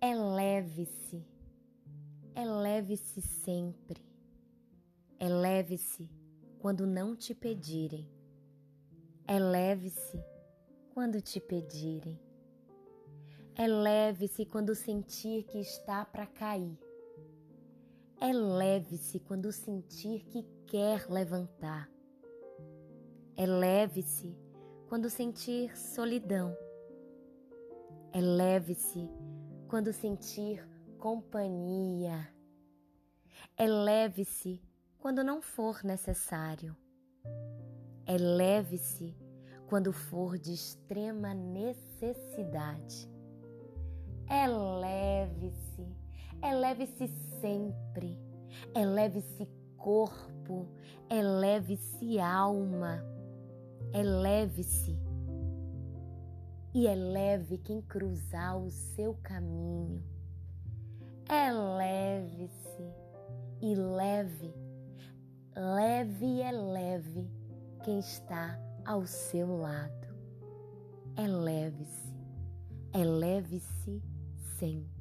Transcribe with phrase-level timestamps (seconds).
[0.00, 1.24] Eleve-se,
[2.34, 4.04] eleve-se sempre.
[5.18, 6.10] Eleve-se
[6.58, 8.06] quando não te pedirem.
[9.26, 10.22] Eleve-se
[10.92, 12.20] quando te pedirem.
[13.58, 16.78] Eleve-se quando sentir que está para cair.
[18.20, 21.90] Eleve-se quando sentir que quer levantar.
[23.34, 24.36] Eleve-se
[24.88, 26.54] quando sentir solidão.
[28.12, 29.10] Eleve-se
[29.68, 30.66] quando sentir
[30.98, 32.28] companhia.
[33.58, 34.62] Eleve-se
[34.98, 36.76] quando não for necessário.
[38.06, 39.16] Eleve-se
[39.66, 43.10] quando for de extrema necessidade.
[44.28, 45.86] Eleve-se,
[46.42, 47.08] eleve-se
[47.40, 48.18] sempre,
[48.74, 50.68] eleve-se corpo,
[51.08, 53.04] eleve-se alma,
[53.92, 54.98] eleve-se
[56.76, 60.04] e eleve quem cruzar o seu caminho.
[61.26, 62.92] Eleve-se
[63.62, 64.54] e leve,
[65.56, 67.30] leve e eleve
[67.82, 70.06] quem está ao seu lado.
[71.16, 72.14] Eleve-se,
[72.92, 74.02] eleve-se
[74.58, 74.95] sempre.